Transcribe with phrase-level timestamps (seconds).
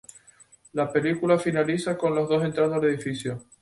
[0.73, 3.45] La película finaliza con los dos entrando al edificio.